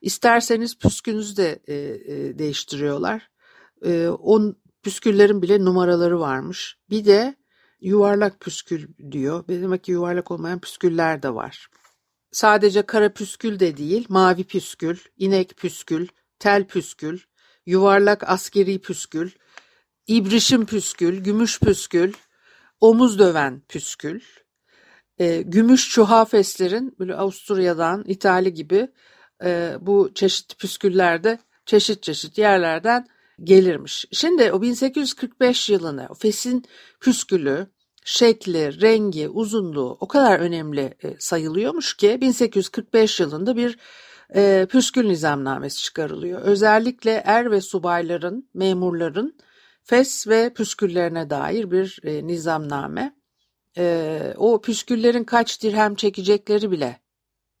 İsterseniz 0.00 0.78
püskünüzü 0.78 1.36
de 1.36 1.62
e, 1.66 1.74
e, 1.74 2.38
değiştiriyorlar. 2.38 3.30
E, 3.84 4.08
on 4.08 4.56
püsküllerin 4.82 5.42
bile 5.42 5.64
numaraları 5.64 6.20
varmış. 6.20 6.76
Bir 6.90 7.04
de 7.04 7.34
yuvarlak 7.80 8.40
püskül 8.40 8.88
diyor. 9.10 9.44
Demek 9.48 9.84
ki 9.84 9.92
yuvarlak 9.92 10.30
olmayan 10.30 10.58
püsküller 10.58 11.22
de 11.22 11.34
var. 11.34 11.70
Sadece 12.32 12.82
kara 12.82 13.12
püskül 13.12 13.60
de 13.60 13.76
değil, 13.76 14.06
mavi 14.08 14.44
püskül, 14.44 14.98
inek 15.16 15.56
püskül, 15.56 16.08
tel 16.38 16.64
püskül, 16.64 17.18
yuvarlak 17.66 18.30
askeri 18.30 18.80
püskül, 18.80 19.30
İbrişim 20.10 20.66
püskül, 20.66 21.16
gümüş 21.16 21.60
püskül, 21.60 22.12
omuz 22.80 23.18
döven 23.18 23.62
püskül, 23.68 24.20
e, 25.18 25.42
gümüş 25.42 25.90
çuhafeslerin 25.90 26.96
böyle 26.98 27.14
Avusturya'dan, 27.14 28.04
İtalya 28.06 28.50
gibi 28.50 28.88
e, 29.44 29.74
bu 29.80 30.10
çeşitli 30.14 30.54
püsküllerde 30.54 31.38
çeşit 31.66 32.02
çeşit 32.02 32.38
yerlerden 32.38 33.06
gelirmiş. 33.44 34.04
Şimdi 34.12 34.52
o 34.52 34.62
1845 34.62 35.68
yılını 35.68 36.06
o 36.10 36.14
fesin 36.14 36.64
püskülü, 37.00 37.66
şekli, 38.04 38.80
rengi, 38.80 39.28
uzunluğu 39.28 39.96
o 40.00 40.08
kadar 40.08 40.40
önemli 40.40 40.94
e, 41.02 41.14
sayılıyormuş 41.18 41.96
ki 41.96 42.20
1845 42.20 43.20
yılında 43.20 43.56
bir 43.56 43.78
e, 44.34 44.66
püskül 44.70 45.06
nizamnamesi 45.06 45.82
çıkarılıyor. 45.82 46.40
Özellikle 46.40 47.22
er 47.24 47.50
ve 47.50 47.60
subayların, 47.60 48.48
memurların 48.54 49.36
fes 49.90 50.28
ve 50.28 50.52
püsküllerine 50.52 51.30
dair 51.30 51.70
bir 51.70 52.00
e, 52.04 52.26
nizamname. 52.26 53.16
E, 53.78 54.34
o 54.36 54.60
püsküllerin 54.60 55.24
kaç 55.24 55.62
dirhem 55.62 55.94
çekecekleri 55.94 56.70
bile 56.70 57.00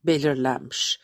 belirlenmiş. 0.04 1.00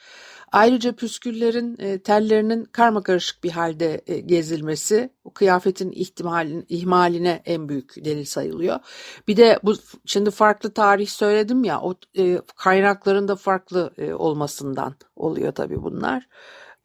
Ayrıca 0.52 0.92
püsküllerin 0.92 1.76
e, 1.78 2.02
tellerinin 2.02 2.64
karma 2.64 3.02
karışık 3.02 3.44
bir 3.44 3.50
halde 3.50 4.02
e, 4.06 4.20
gezilmesi 4.20 5.10
o 5.24 5.32
kıyafetin 5.32 5.92
ihtimalin, 5.92 6.66
ihmaline 6.68 7.42
en 7.44 7.68
büyük 7.68 8.04
delil 8.04 8.24
sayılıyor. 8.24 8.80
Bir 9.28 9.36
de 9.36 9.58
bu 9.62 9.74
şimdi 10.04 10.30
farklı 10.30 10.74
tarih 10.74 11.08
söyledim 11.08 11.64
ya 11.64 11.80
o 11.80 11.94
e, 12.18 12.40
kaynakların 12.56 13.28
da 13.28 13.36
farklı 13.36 13.94
e, 13.98 14.14
olmasından 14.14 14.94
oluyor 15.16 15.52
tabii 15.52 15.82
bunlar 15.82 16.28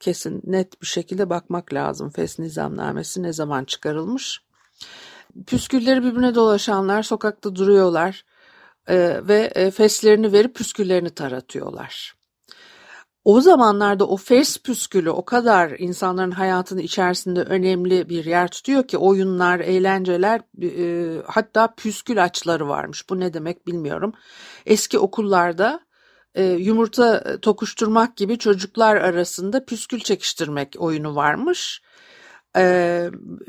kesin 0.02 0.42
net 0.44 0.82
bir 0.82 0.86
şekilde 0.86 1.30
bakmak 1.30 1.74
lazım. 1.74 2.10
Fes 2.10 2.38
nizamnamesi 2.38 3.22
ne 3.22 3.32
zaman 3.32 3.64
çıkarılmış? 3.64 4.40
Püskülleri 5.46 6.02
birbirine 6.02 6.34
dolaşanlar 6.34 7.02
sokakta 7.02 7.56
duruyorlar 7.56 8.24
e, 8.86 9.20
ve 9.28 9.52
e, 9.54 9.70
feslerini 9.70 10.32
verip 10.32 10.54
püsküllerini 10.54 11.10
taratıyorlar. 11.10 12.14
O 13.24 13.40
zamanlarda 13.40 14.06
o 14.06 14.16
fes 14.16 14.58
püskülü 14.58 15.10
o 15.10 15.24
kadar 15.24 15.70
insanların 15.78 16.30
hayatının 16.30 16.80
içerisinde 16.80 17.42
önemli 17.42 18.08
bir 18.08 18.24
yer 18.24 18.48
tutuyor 18.48 18.88
ki 18.88 18.98
oyunlar, 18.98 19.60
eğlenceler 19.60 20.40
e, 20.62 21.22
hatta 21.26 21.74
püskül 21.74 22.24
açları 22.24 22.68
varmış. 22.68 23.10
Bu 23.10 23.20
ne 23.20 23.34
demek 23.34 23.66
bilmiyorum. 23.66 24.12
Eski 24.66 24.98
okullarda 24.98 25.80
e, 26.34 26.44
yumurta 26.44 27.18
e, 27.18 27.40
tokuşturmak 27.40 28.16
gibi 28.16 28.38
çocuklar 28.38 28.96
arasında 28.96 29.64
püskül 29.64 30.00
çekiştirmek 30.00 30.74
oyunu 30.78 31.16
varmış. 31.16 31.82
E, 32.56 32.62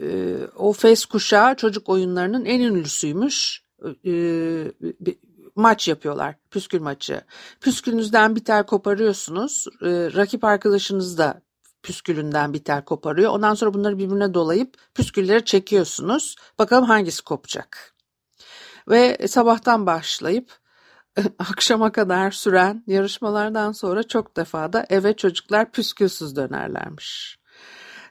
e, 0.01 0.37
o 0.57 0.73
fes 0.73 1.05
kuşağı 1.05 1.55
çocuk 1.55 1.89
oyunlarının 1.89 2.45
en 2.45 2.59
ünlüsüymüş. 2.59 3.63
E, 4.05 4.11
bir, 4.81 5.17
maç 5.55 5.87
yapıyorlar. 5.87 6.35
Püskül 6.51 6.81
maçı. 6.81 7.21
Püskülünüzden 7.61 8.35
bir 8.35 8.45
tel 8.45 8.65
koparıyorsunuz. 8.65 9.65
E, 9.81 9.89
rakip 10.15 10.43
arkadaşınız 10.43 11.17
da 11.17 11.41
püskülünden 11.83 12.53
bir 12.53 12.63
tel 12.63 12.83
koparıyor. 12.85 13.31
Ondan 13.31 13.53
sonra 13.53 13.73
bunları 13.73 13.97
birbirine 13.97 14.33
dolayıp 14.33 14.77
püskülleri 14.95 15.45
çekiyorsunuz. 15.45 16.35
Bakalım 16.59 16.85
hangisi 16.85 17.23
kopacak. 17.23 17.95
Ve 18.89 19.27
sabahtan 19.27 19.85
başlayıp 19.85 20.62
akşama 21.39 21.91
kadar 21.91 22.31
süren 22.31 22.83
yarışmalardan 22.87 23.71
sonra 23.71 24.03
çok 24.03 24.37
defa 24.37 24.73
da 24.73 24.85
eve 24.89 25.13
çocuklar 25.13 25.71
püskülsüz 25.71 26.35
dönerlermiş. 26.35 27.39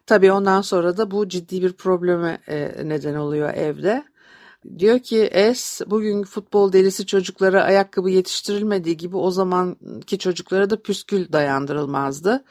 Tabii 0.07 0.33
ondan 0.33 0.61
sonra 0.61 0.97
da 0.97 1.11
bu 1.11 1.29
ciddi 1.29 1.63
bir 1.63 1.73
probleme 1.73 2.39
e, 2.49 2.73
neden 2.85 3.15
oluyor 3.15 3.55
evde. 3.55 4.05
Diyor 4.79 4.99
ki 4.99 5.23
Es 5.23 5.81
bugün 5.87 6.23
futbol 6.23 6.73
delisi 6.73 7.07
çocuklara 7.07 7.63
ayakkabı 7.63 8.11
yetiştirilmediği 8.11 8.97
gibi 8.97 9.17
o 9.17 9.31
zamanki 9.31 10.19
çocuklara 10.19 10.71
da 10.71 10.83
püskül 10.83 11.33
dayandırılmazdı. 11.33 12.45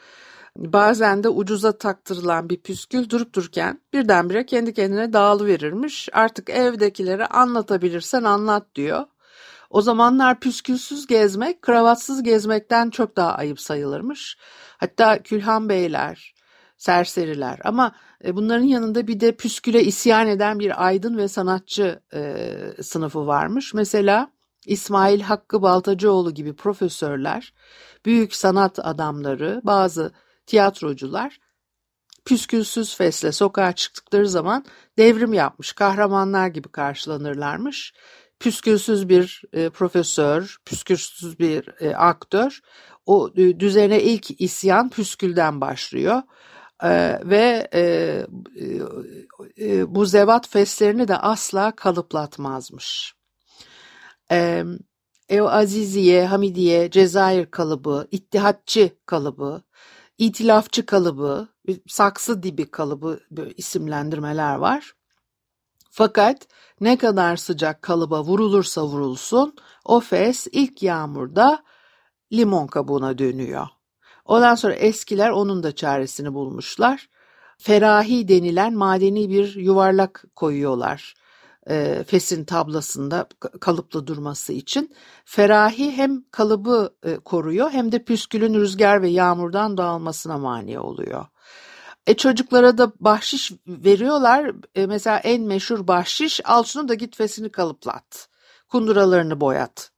Bazen 0.56 1.24
de 1.24 1.28
ucuza 1.28 1.78
taktırılan 1.78 2.48
bir 2.48 2.56
püskül 2.56 3.08
durup 3.08 3.34
dururken 3.34 3.80
birdenbire 3.92 4.46
kendi 4.46 4.74
kendine 4.74 5.12
dağılıverirmiş. 5.12 6.08
Artık 6.12 6.50
evdekilere 6.50 7.26
anlatabilirsen 7.26 8.22
anlat 8.22 8.66
diyor. 8.74 9.04
O 9.72 9.82
zamanlar 9.82 10.40
püskülsüz 10.40 11.06
gezmek 11.06 11.62
kravatsız 11.62 12.22
gezmekten 12.22 12.90
çok 12.90 13.16
daha 13.16 13.34
ayıp 13.34 13.60
sayılırmış. 13.60 14.36
Hatta 14.78 15.22
Külhan 15.22 15.68
Beyler, 15.68 16.34
serseriler 16.76 17.58
ama 17.64 17.92
e, 18.24 18.36
bunların 18.36 18.64
yanında 18.64 19.06
bir 19.06 19.20
de 19.20 19.32
püsküle 19.32 19.84
isyan 19.84 20.28
eden 20.28 20.58
bir 20.58 20.86
aydın 20.86 21.16
ve 21.16 21.28
sanatçı 21.28 22.00
e, 22.14 22.46
sınıfı 22.82 23.26
varmış. 23.26 23.74
Mesela 23.74 24.30
İsmail 24.66 25.20
Hakkı 25.20 25.62
Baltacıoğlu 25.62 26.34
gibi 26.34 26.56
profesörler, 26.56 27.54
büyük 28.04 28.34
sanat 28.34 28.78
adamları, 28.78 29.60
bazı 29.64 30.12
tiyatrocular 30.46 31.38
püskülsüz 32.24 32.96
fesle 32.96 33.32
sokağa 33.32 33.72
çıktıkları 33.72 34.28
zaman 34.28 34.64
devrim 34.98 35.32
yapmış 35.32 35.72
kahramanlar 35.72 36.48
gibi 36.48 36.68
karşılanırlarmış. 36.68 37.94
Püskülsüz 38.42 39.08
bir 39.08 39.42
e, 39.52 39.70
profesör, 39.70 40.56
püskülsüz 40.64 41.38
bir 41.38 41.68
e, 41.80 41.96
aktör 41.96 42.60
o 43.06 43.30
e, 43.36 43.60
düzene 43.60 44.02
ilk 44.02 44.40
isyan 44.40 44.90
püskülden 44.90 45.60
başlıyor. 45.60 46.22
Ee, 46.82 47.20
ve 47.24 47.68
e, 47.74 47.82
e, 49.60 49.94
bu 49.94 50.06
zevat 50.06 50.48
feslerini 50.48 51.08
de 51.08 51.16
asla 51.16 51.76
kalıplatmazmış. 51.76 53.14
E, 54.30 54.64
Ev 55.28 55.42
Aziziye, 55.42 56.26
Hamidiye, 56.26 56.90
Cezayir 56.90 57.46
kalıbı, 57.46 58.08
İttihatçı 58.10 58.96
kalıbı, 59.06 59.62
İtilafçı 60.18 60.86
kalıbı, 60.86 61.48
saksı 61.88 62.42
dibi 62.42 62.70
kalıbı 62.70 63.20
isimlendirmeler 63.56 64.54
var. 64.54 64.92
Fakat 65.94 66.48
ne 66.80 66.96
kadar 66.98 67.36
sıcak 67.36 67.82
kalıba 67.82 68.24
vurulursa 68.24 68.86
vurulsun 68.86 69.54
o 69.84 70.00
fes 70.00 70.46
ilk 70.52 70.82
yağmurda 70.82 71.62
limon 72.32 72.66
kabuğuna 72.66 73.18
dönüyor. 73.18 73.66
Ondan 74.24 74.54
sonra 74.54 74.74
eskiler 74.74 75.30
onun 75.30 75.62
da 75.62 75.74
çaresini 75.74 76.34
bulmuşlar. 76.34 77.08
Ferahi 77.58 78.28
denilen 78.28 78.74
madeni 78.74 79.30
bir 79.30 79.54
yuvarlak 79.54 80.24
koyuyorlar 80.36 81.14
e, 81.70 82.04
fesin 82.06 82.44
tablasında 82.44 83.26
kalıplı 83.60 84.06
durması 84.06 84.52
için. 84.52 84.94
Ferahi 85.24 85.92
hem 85.92 86.24
kalıbı 86.30 86.94
e, 87.02 87.16
koruyor 87.16 87.70
hem 87.70 87.92
de 87.92 88.04
püskülün 88.04 88.54
rüzgar 88.54 89.02
ve 89.02 89.08
yağmurdan 89.08 89.76
dağılmasına 89.76 90.38
mani 90.38 90.78
oluyor. 90.78 91.26
E 92.06 92.14
çocuklara 92.14 92.78
da 92.78 92.92
bahşiş 93.00 93.52
veriyorlar. 93.66 94.52
E, 94.74 94.86
mesela 94.86 95.18
en 95.18 95.42
meşhur 95.42 95.86
bahşiş 95.86 96.40
al 96.44 96.64
şunu 96.64 96.88
da 96.88 96.94
git 96.94 97.16
fesini 97.16 97.52
kalıplat. 97.52 98.28
Kunduralarını 98.68 99.40
boyat. 99.40 99.90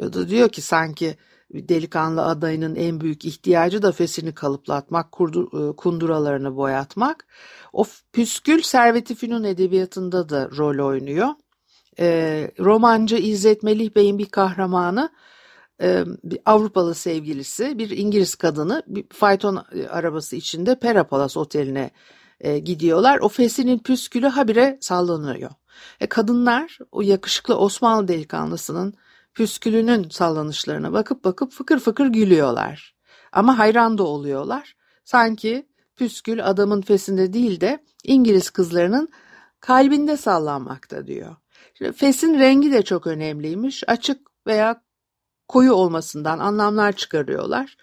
E, 0.00 0.12
diyor 0.12 0.48
ki 0.48 0.62
sanki 0.62 1.16
delikanlı 1.54 2.24
adayının 2.24 2.74
en 2.74 3.00
büyük 3.00 3.24
ihtiyacı 3.24 3.82
da 3.82 3.92
fesini 3.92 4.34
kalıplatmak, 4.34 5.12
kurdu, 5.12 5.70
e, 5.70 5.76
kunduralarını 5.76 6.56
boyatmak. 6.56 7.26
O 7.72 7.84
püskül 8.12 8.62
Servet-i 8.62 9.14
Fünun 9.14 9.44
edebiyatında 9.44 10.28
da 10.28 10.50
rol 10.56 10.86
oynuyor. 10.86 11.28
E, 11.98 12.50
romancı 12.60 13.16
İzzet 13.16 13.62
Melih 13.62 13.94
Bey'in 13.94 14.18
bir 14.18 14.28
kahramanı 14.28 15.10
e, 15.82 16.04
bir 16.24 16.38
Avrupalı 16.46 16.94
sevgilisi 16.94 17.78
bir 17.78 17.90
İngiliz 17.90 18.34
kadını 18.34 18.82
bir 18.86 19.04
fayton 19.08 19.64
e, 19.74 19.88
arabası 19.88 20.36
içinde 20.36 20.78
Perapalas 20.78 21.36
oteline 21.36 21.90
e, 22.40 22.58
gidiyorlar. 22.58 23.18
O 23.18 23.28
fesinin 23.28 23.78
püskülü 23.78 24.26
habire 24.26 24.78
sallanıyor. 24.80 25.50
E, 26.00 26.06
kadınlar 26.06 26.78
o 26.92 27.02
yakışıklı 27.02 27.56
Osmanlı 27.56 28.08
delikanlısının 28.08 28.94
püskülünün 29.34 30.08
sallanışlarına 30.08 30.92
bakıp 30.92 31.24
bakıp 31.24 31.52
fıkır 31.52 31.78
fıkır 31.78 32.06
gülüyorlar. 32.06 32.94
Ama 33.32 33.58
hayran 33.58 33.98
da 33.98 34.02
oluyorlar. 34.02 34.76
Sanki 35.04 35.68
püskül 35.96 36.46
adamın 36.46 36.80
fesinde 36.80 37.32
değil 37.32 37.60
de 37.60 37.84
İngiliz 38.04 38.50
kızlarının 38.50 39.08
kalbinde 39.60 40.16
sallanmakta 40.16 41.06
diyor. 41.06 41.36
Şimdi 41.74 41.92
fesin 41.92 42.38
rengi 42.38 42.72
de 42.72 42.82
çok 42.82 43.06
önemliymiş. 43.06 43.84
Açık 43.86 44.20
veya 44.46 44.83
koyu 45.48 45.72
olmasından 45.72 46.38
anlamlar 46.38 46.92
çıkarıyorlar. 46.92 47.76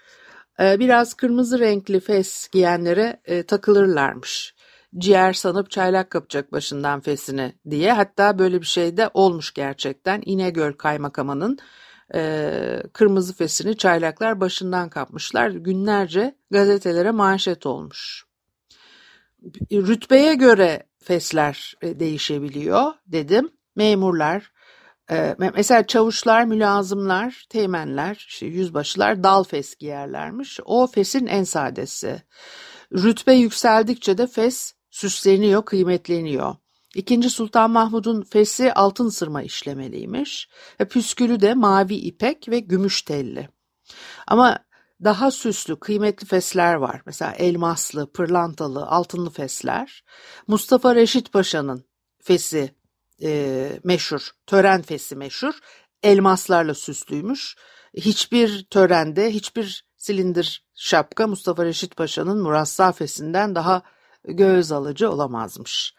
Ee, 0.60 0.80
biraz 0.80 1.13
kırmızı 1.13 1.60
renkli 1.60 2.00
fes 2.00 2.47
giyenlere 2.47 3.21
e, 3.26 3.43
takılırlarmış 3.43 4.56
ciğer 4.97 5.34
sanıp 5.34 5.71
çaylak 5.71 6.10
kapacak 6.10 6.52
başından 6.52 7.02
fesini 7.02 7.54
diye. 7.69 7.91
Hatta 7.91 8.39
böyle 8.39 8.62
bir 8.62 8.65
şey 8.65 8.97
de 8.97 9.10
olmuş 9.13 9.54
gerçekten. 9.54 10.21
İnegöl 10.26 10.74
kaymakamının 10.74 11.60
e, 12.15 12.84
kırmızı 12.93 13.34
fesini 13.34 13.78
çaylaklar 13.78 14.39
başından 14.39 14.89
kapmışlar. 14.89 15.50
Günlerce 15.50 16.36
gazetelere 16.52 17.12
manşet 17.12 17.65
olmuş. 17.65 18.26
Rütbeye 19.71 20.34
göre 20.34 20.84
fesler 21.04 21.76
e, 21.82 22.00
değişebiliyor 22.00 22.93
dedim. 23.08 23.50
Memurlar, 23.76 24.52
e, 25.12 25.36
mesela 25.39 25.88
çavuşlar, 25.88 26.45
mülazımlar, 26.45 27.45
teğmenler, 27.50 28.26
işte 28.30 28.45
yüzbaşılar 28.45 29.24
dal 29.24 29.43
fes 29.43 29.76
giyerlermiş. 29.76 30.60
O 30.65 30.88
fesin 30.88 31.28
en 31.28 31.43
sadesi. 31.43 32.21
Rütbe 32.93 33.34
yükseldikçe 33.34 34.17
de 34.17 34.28
fes 34.28 34.74
süsleniyor, 34.89 35.65
kıymetleniyor. 35.65 36.56
İkinci 36.95 37.30
Sultan 37.30 37.71
Mahmud'un 37.71 38.21
fesi 38.21 38.74
altın 38.74 39.10
sırma 39.10 39.43
işlemeliymiş. 39.43 40.50
E, 40.80 40.86
püskülü 40.86 41.41
de 41.41 41.54
mavi 41.54 41.95
ipek 41.95 42.50
ve 42.50 42.60
gümüş 42.60 43.02
telli. 43.02 43.50
Ama 44.28 44.60
daha 45.04 45.32
süslü, 45.32 45.80
kıymetli 45.80 46.28
fesler 46.28 46.74
var. 46.74 47.02
Mesela 47.06 47.32
elmaslı, 47.32 48.12
pırlantalı, 48.12 48.86
altınlı 48.86 49.30
fesler. 49.30 50.04
Mustafa 50.47 50.95
Reşit 50.95 51.34
Paşa'nın 51.34 51.86
fesi 52.24 52.81
e, 53.24 53.70
meşhur, 53.84 54.30
tören 54.48 54.82
fesi 54.82 55.16
meşhur. 55.16 55.54
Elmaslarla 56.04 56.74
süslüymüş. 56.74 57.56
Hiçbir 57.98 58.64
törende, 58.64 59.32
hiçbir 59.32 59.86
silindir 59.98 60.66
şapka 60.76 61.28
Mustafa 61.28 61.66
Reşit 61.66 61.96
Paşa'nın 61.96 62.42
murassa 62.42 62.92
fesinden 62.92 63.56
daha 63.56 63.82
göz 64.28 64.72
alıcı 64.72 65.12
olamazmış. 65.12 65.94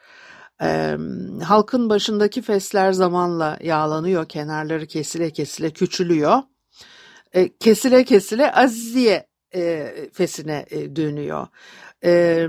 Ee, 0.63 0.97
halkın 1.45 1.91
başındaki 1.91 2.43
fesler 2.43 2.93
zamanla 2.93 3.59
yağlanıyor, 3.61 4.29
kenarları 4.29 4.87
kesile 4.87 5.31
kesile 5.31 5.71
küçülüyor. 5.71 6.43
Ee, 7.33 7.59
kesile 7.59 8.05
kesile 8.05 8.53
Aziziye 8.53 9.29
e, 9.55 9.95
fesine 10.13 10.67
e, 10.71 10.97
dönüyor. 10.97 11.47
Ee, 12.05 12.49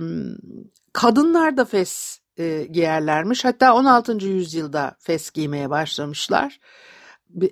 kadınlar 0.94 1.58
da 1.58 1.66
fes 1.66 2.20
e, 2.38 2.67
giyerlermiş. 2.72 3.46
Hatta 3.46 3.76
16. 3.76 4.26
yüzyılda 4.26 4.96
fes 5.00 5.32
giymeye 5.32 5.69
başlamışlar. 5.69 6.60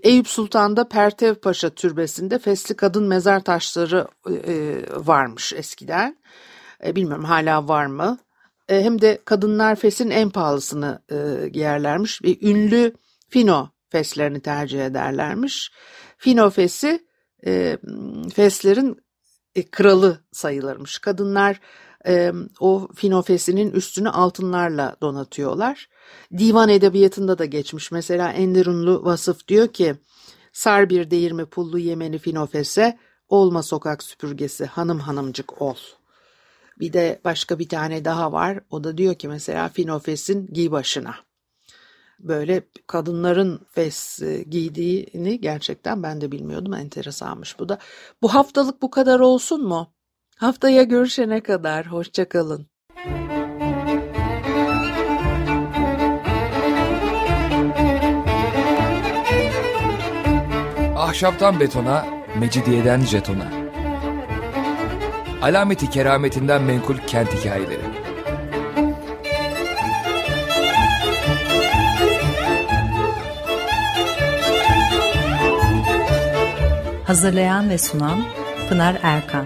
Eyüp 0.04 0.28
Sultan'da 0.28 0.88
Pertev 0.88 1.36
Paşa 1.36 1.70
türbesinde 1.70 2.40
fesli 2.40 2.76
kadın 2.76 3.08
mezar 3.08 3.40
taşları 3.40 4.08
e, 4.48 4.84
varmış 4.92 5.54
eskiden. 5.54 6.18
E, 6.86 6.96
bilmiyorum 6.96 7.26
hala 7.26 7.68
var 7.68 7.86
mı? 7.86 8.18
E, 8.70 8.84
hem 8.84 9.02
de 9.02 9.22
kadınlar 9.26 9.76
fesin 9.76 10.10
en 10.10 10.30
pahalısını 10.30 11.02
e, 11.12 11.50
giyerlermiş. 11.50 12.24
Ve 12.24 12.38
ünlü 12.42 12.94
fino 13.30 13.70
feslerini 13.90 14.42
tercih 14.42 14.86
ederlermiş. 14.86 15.72
Fino 16.18 16.50
fesi 16.50 17.06
feslerin 18.34 18.98
kralı 19.72 20.20
sayılırmış. 20.32 21.00
Kadınlar 21.00 21.60
e, 22.08 22.32
o 22.60 22.88
finofesinin 22.96 23.72
üstünü 23.72 24.10
altınlarla 24.10 24.96
donatıyorlar. 25.02 25.90
Divan 26.38 26.70
edebiyatında 26.70 27.38
da 27.38 27.46
geçmiş. 27.46 27.92
Mesela 27.92 28.32
Enderunlu 28.32 29.06
Vasıf 29.06 29.48
diyor 29.48 29.68
ki 29.68 29.96
sar 30.54 30.90
bir 30.90 31.12
değirmi 31.12 31.46
pullu 31.46 31.80
yemeni 31.80 32.18
finofese 32.18 32.98
olma 33.30 33.64
sokak 33.64 34.04
süpürgesi 34.04 34.66
hanım 34.66 35.00
hanımcık 35.00 35.62
ol. 35.62 35.76
Bir 36.80 36.94
de 36.94 37.22
başka 37.26 37.60
bir 37.60 37.70
tane 37.70 38.06
daha 38.06 38.32
var. 38.32 38.60
O 38.70 38.84
da 38.84 38.98
diyor 38.98 39.16
ki 39.16 39.28
mesela 39.28 39.70
finofesin 39.70 40.48
giy 40.54 40.72
başına 40.72 41.16
böyle 42.24 42.64
kadınların 42.88 43.60
fes 43.72 44.22
e, 44.22 44.44
giydiğini 44.44 45.42
gerçekten 45.42 46.04
ben 46.04 46.22
de 46.22 46.32
bilmiyordum. 46.32 46.74
Enteresanmış 46.74 47.60
bu 47.60 47.70
da. 47.70 47.78
Bu 48.22 48.34
haftalık 48.34 48.82
bu 48.82 48.92
kadar 48.92 49.20
olsun 49.20 49.68
mu? 49.68 49.94
Haftaya 50.42 50.84
görüşene 50.84 51.44
kadar 51.44 51.86
hoşçakalın. 51.86 52.68
Ahşaptan 60.96 61.60
betona, 61.60 62.06
mecidiyeden 62.40 63.00
jetona. 63.00 63.48
Alameti 65.42 65.90
kerametinden 65.90 66.64
menkul 66.64 66.98
kent 66.98 67.34
hikayeleri. 67.34 67.82
Hazırlayan 77.04 77.70
ve 77.70 77.78
sunan 77.78 78.24
Pınar 78.70 78.98
Erkan 79.04 79.46